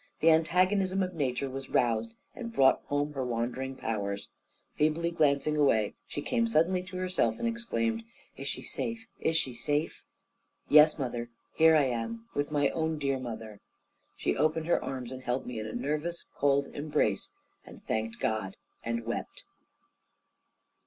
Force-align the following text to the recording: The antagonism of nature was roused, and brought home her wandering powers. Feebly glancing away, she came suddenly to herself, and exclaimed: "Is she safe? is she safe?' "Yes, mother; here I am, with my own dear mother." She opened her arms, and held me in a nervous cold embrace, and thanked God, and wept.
The 0.19 0.31
antagonism 0.31 1.03
of 1.03 1.13
nature 1.13 1.47
was 1.47 1.69
roused, 1.69 2.15
and 2.33 2.51
brought 2.51 2.81
home 2.85 3.13
her 3.13 3.23
wandering 3.23 3.75
powers. 3.75 4.29
Feebly 4.73 5.11
glancing 5.11 5.55
away, 5.55 5.93
she 6.07 6.23
came 6.23 6.47
suddenly 6.47 6.81
to 6.81 6.97
herself, 6.97 7.37
and 7.37 7.47
exclaimed: 7.47 8.01
"Is 8.35 8.47
she 8.47 8.63
safe? 8.63 9.05
is 9.19 9.37
she 9.37 9.53
safe?' 9.53 10.03
"Yes, 10.67 10.97
mother; 10.97 11.29
here 11.55 11.75
I 11.75 11.83
am, 11.83 12.25
with 12.33 12.49
my 12.49 12.69
own 12.71 12.97
dear 12.97 13.19
mother." 13.19 13.59
She 14.17 14.35
opened 14.35 14.65
her 14.65 14.83
arms, 14.83 15.11
and 15.11 15.21
held 15.21 15.45
me 15.45 15.59
in 15.59 15.67
a 15.67 15.73
nervous 15.75 16.23
cold 16.35 16.69
embrace, 16.69 17.31
and 17.63 17.85
thanked 17.85 18.19
God, 18.19 18.57
and 18.83 19.05
wept. 19.05 19.43